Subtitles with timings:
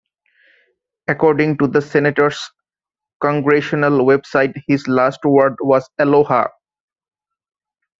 [1.07, 2.39] According to the senator's
[3.21, 6.47] Congressional web site, his last word was "Aloha".